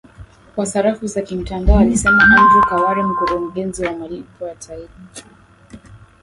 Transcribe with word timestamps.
kwa 0.55 0.65
sarafu 0.65 1.07
za 1.07 1.21
kimtandao 1.21 1.77
alisema 1.79 2.23
Andrew 2.23 2.61
Kaware 2.69 3.03
mkurugenzi 3.03 3.85
wa 3.85 3.93
malipo 3.93 4.47
ya 4.47 4.55
taifa 4.55 5.25